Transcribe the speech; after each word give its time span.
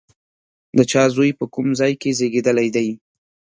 د 0.77 0.79
چا 0.91 1.03
زوی، 1.13 1.31
په 1.39 1.45
کوم 1.53 1.67
ځای 1.79 1.93
کې 2.01 2.15
زېږېدلی 2.17 2.67
دی؟ 2.75 2.87